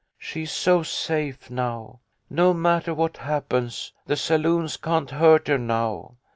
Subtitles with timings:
[0.17, 1.99] She's so safe, now.
[2.27, 6.17] No matter what happens, the saloons can't hurt her, now.